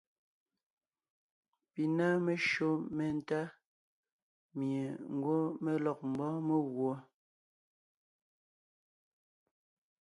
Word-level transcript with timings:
Pi 1.71 1.83
ná 1.97 2.07
meshÿó 2.25 2.69
méntá 2.97 3.39
mie 4.57 4.83
ngwɔ́ 5.15 5.39
mé 5.63 5.71
lɔg 5.85 5.97
ḿbɔ́ɔn 6.11 6.37
meguɔ. 6.47 6.93